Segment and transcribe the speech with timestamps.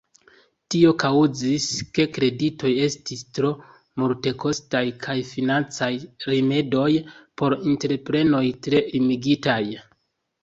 [0.73, 1.65] Tio kaŭzis,
[1.97, 3.51] ke kreditoj estis tro
[4.03, 5.91] multekostaj kaj financaj
[6.31, 6.89] rimedoj
[7.43, 9.59] por entreprenoj tre limigitaj.